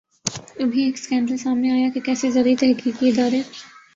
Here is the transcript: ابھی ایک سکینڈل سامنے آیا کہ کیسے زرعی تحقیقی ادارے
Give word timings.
ابھی 0.59 0.83
ایک 0.83 0.97
سکینڈل 0.97 1.37
سامنے 1.37 1.71
آیا 1.71 1.89
کہ 1.93 1.99
کیسے 1.99 2.31
زرعی 2.31 2.55
تحقیقی 2.55 3.09
ادارے 3.09 3.41